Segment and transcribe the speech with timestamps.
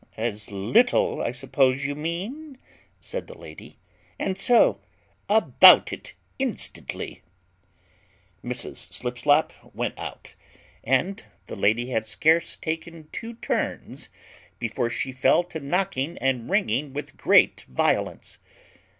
[0.17, 2.57] "As little, I suppose you mean,"
[2.99, 3.77] said the lady;
[4.17, 4.79] "and so
[5.29, 7.21] about it instantly."
[8.43, 8.91] Mrs.
[8.91, 10.33] Slipslop went out,
[10.83, 14.09] and the lady had scarce taken two turns
[14.57, 18.39] before she fell to knocking and ringing with great violence.